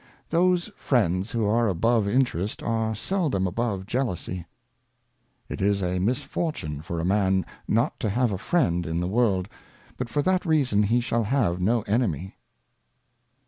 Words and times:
Those 0.31 0.71
Friends 0.77 1.31
who 1.31 1.45
are 1.45 1.67
above 1.69 2.07
Interest 2.07 2.63
are 2.63 2.95
seldom 2.95 3.45
above 3.45 3.85
Jealousy. 3.85 4.47
It 5.47 5.61
is 5.61 5.83
a 5.83 5.99
Misfortune 5.99 6.81
for 6.81 6.99
a 6.99 7.05
Man 7.05 7.45
not 7.67 7.99
to 7.99 8.09
have 8.09 8.31
a 8.31 8.39
Friend 8.39 8.83
in 8.87 8.99
the 8.99 9.05
World, 9.07 9.47
but 9.97 10.09
for 10.09 10.23
that 10.23 10.43
reason 10.43 10.81
he 10.81 11.01
shall 11.01 11.25
have 11.25 11.61
no 11.61 11.83
Enemy. 11.83 12.35